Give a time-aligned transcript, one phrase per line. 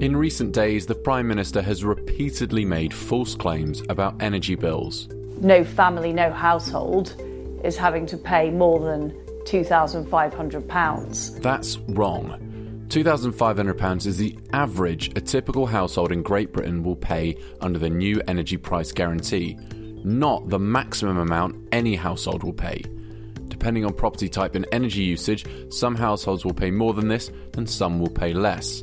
[0.00, 5.08] In recent days, the Prime Minister has repeatedly made false claims about energy bills.
[5.40, 7.20] No family, no household
[7.64, 9.10] is having to pay more than
[9.46, 11.42] £2,500.
[11.42, 12.38] That's wrong.
[12.86, 18.22] £2,500 is the average a typical household in Great Britain will pay under the new
[18.28, 19.58] energy price guarantee,
[20.04, 22.84] not the maximum amount any household will pay.
[23.48, 27.68] Depending on property type and energy usage, some households will pay more than this and
[27.68, 28.80] some will pay less.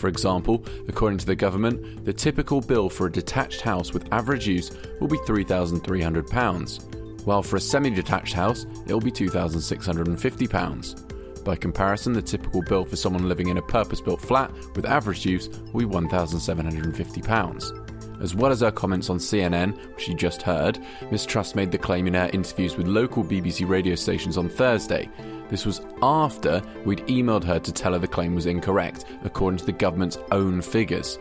[0.00, 4.48] For example, according to the government, the typical bill for a detached house with average
[4.48, 11.44] use will be £3,300, while for a semi detached house, it will be £2,650.
[11.44, 15.26] By comparison, the typical bill for someone living in a purpose built flat with average
[15.26, 17.89] use will be £1,750.
[18.20, 20.78] As well as her comments on CNN, which you just heard,
[21.10, 21.26] Ms.
[21.26, 25.08] Truss made the claim in her interviews with local BBC radio stations on Thursday
[25.50, 29.66] this was after we'd emailed her to tell her the claim was incorrect, according to
[29.66, 31.18] the government's own figures.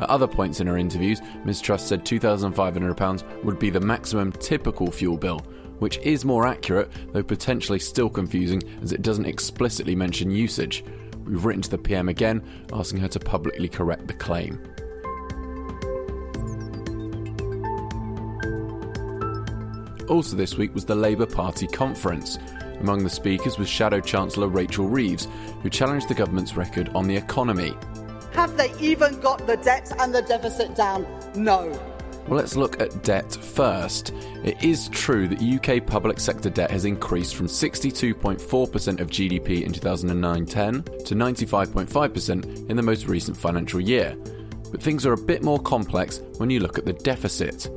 [0.00, 1.60] At other points in her interviews, Ms.
[1.60, 5.38] Truss said £2,500 would be the maximum typical fuel bill,
[5.78, 10.84] which is more accurate, though potentially still confusing as it doesn't explicitly mention usage.
[11.24, 14.60] We've written to the PM again, asking her to publicly correct the claim.
[20.08, 22.38] Also, this week was the Labour Party conference.
[22.80, 25.28] Among the speakers was Shadow Chancellor Rachel Reeves,
[25.62, 27.74] who challenged the government's record on the economy.
[28.32, 31.06] Have they even got the debt and the deficit down?
[31.34, 31.68] No.
[32.26, 34.12] Well, let's look at debt first.
[34.44, 39.72] It is true that UK public sector debt has increased from 62.4% of GDP in
[39.72, 44.16] 2009 10 to 95.5% in the most recent financial year.
[44.70, 47.68] But things are a bit more complex when you look at the deficit.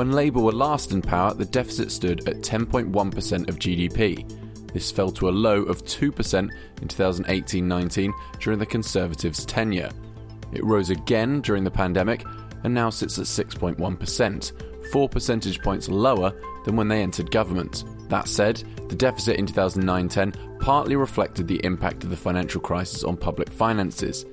[0.00, 4.72] When Labour were last in power, the deficit stood at 10.1% of GDP.
[4.72, 9.90] This fell to a low of 2% in 2018 19 during the Conservatives' tenure.
[10.54, 12.24] It rose again during the pandemic
[12.64, 16.32] and now sits at 6.1%, 4 percentage points lower
[16.64, 17.84] than when they entered government.
[18.08, 23.04] That said, the deficit in 2009 10 partly reflected the impact of the financial crisis
[23.04, 24.24] on public finances.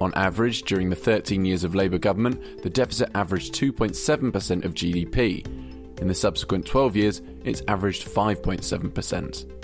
[0.00, 5.46] On average, during the 13 years of Labour government, the deficit averaged 2.7% of GDP.
[6.00, 9.56] In the subsequent 12 years, it's averaged 5.7%.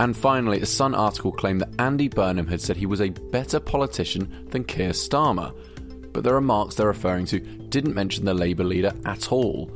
[0.00, 3.58] And finally, a Sun article claimed that Andy Burnham had said he was a better
[3.58, 5.56] politician than Keir Starmer.
[6.12, 9.70] But the remarks they're referring to didn't mention the Labour leader at all.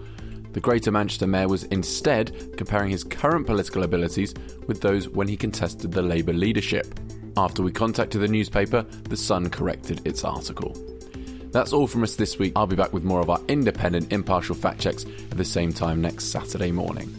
[0.53, 4.35] The Greater Manchester Mayor was instead comparing his current political abilities
[4.67, 6.99] with those when he contested the Labour leadership.
[7.39, 10.77] After we contacted the newspaper, The Sun corrected its article.
[11.53, 12.53] That's all from us this week.
[12.57, 16.01] I'll be back with more of our independent, impartial fact checks at the same time
[16.01, 17.15] next Saturday morning.